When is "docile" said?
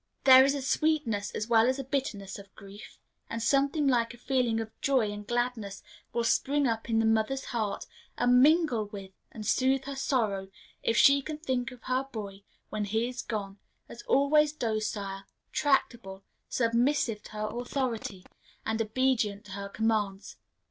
14.53-15.21